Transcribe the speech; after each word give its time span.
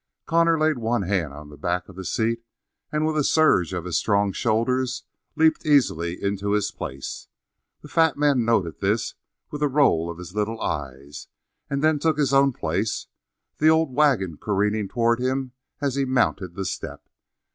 Connor 0.25 0.57
laid 0.57 0.79
one 0.79 1.03
hand 1.03 1.31
on 1.31 1.49
the 1.49 1.57
back 1.57 1.87
of 1.87 1.95
the 1.95 2.03
seat, 2.03 2.43
and 2.91 3.05
with 3.05 3.15
a 3.15 3.23
surge 3.23 3.71
of 3.71 3.85
his 3.85 3.99
strong 3.99 4.31
shoulders 4.33 5.03
leaped 5.35 5.63
easily 5.63 6.19
into 6.19 6.53
his 6.53 6.71
place; 6.71 7.27
the 7.83 7.87
fat 7.87 8.17
man 8.17 8.43
noted 8.43 8.79
this 8.81 9.13
with 9.51 9.61
a 9.61 9.67
roll 9.67 10.09
of 10.09 10.17
his 10.17 10.33
little 10.33 10.59
eyes, 10.59 11.27
and 11.69 11.83
then 11.83 11.99
took 11.99 12.17
his 12.17 12.33
own 12.33 12.51
place, 12.51 13.05
the 13.59 13.69
old 13.69 13.93
wagon 13.93 14.37
careening 14.37 14.87
toward 14.87 15.19
him 15.19 15.51
as 15.81 15.93
he 15.93 16.03
mounted 16.03 16.55
the 16.55 16.65
step. 16.65 17.07